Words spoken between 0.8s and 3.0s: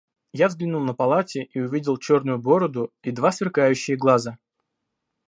на полати и увидел черную бороду